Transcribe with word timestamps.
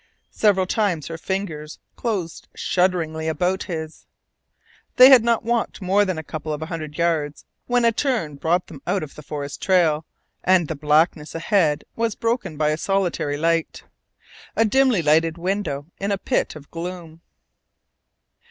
Several 0.31 0.65
times 0.65 1.09
her 1.09 1.17
fingers 1.19 1.77
closed 1.95 2.47
shudderingly 2.55 3.27
about 3.27 3.65
his. 3.69 4.07
They 4.95 5.11
had 5.11 5.23
not 5.23 5.43
walked 5.45 5.79
more 5.79 6.05
than 6.05 6.17
a 6.17 6.23
couple 6.23 6.51
of 6.51 6.59
hundred 6.59 6.97
yards 6.97 7.45
when 7.67 7.85
a 7.85 7.91
turn 7.91 8.33
brought 8.37 8.65
them 8.65 8.81
out 8.87 9.03
of 9.03 9.13
the 9.13 9.21
forest 9.21 9.61
trail, 9.61 10.07
and 10.43 10.67
the 10.67 10.75
blackness 10.75 11.35
ahead 11.35 11.83
was 11.95 12.15
broken 12.15 12.57
by 12.57 12.69
a 12.69 12.77
solitary 12.77 13.37
light, 13.37 13.83
a 14.55 14.65
dimly 14.65 15.03
lighted 15.03 15.37
window 15.37 15.85
in 15.99 16.11
a 16.11 16.17
pit 16.17 16.55
of 16.55 16.71
gloom. 16.71 17.21